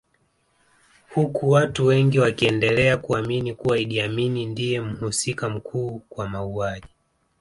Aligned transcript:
Huku 1.09 1.49
watu 1.49 1.85
wengi 1.85 2.19
wakiendelea 2.19 2.97
kuamini 2.97 3.53
kuwa 3.55 3.77
Idi 3.79 4.01
Amin 4.01 4.49
ndiye 4.49 4.81
mhusika 4.81 5.49
mkuu 5.49 6.01
kwa 6.09 6.29
mauaji 6.29 6.87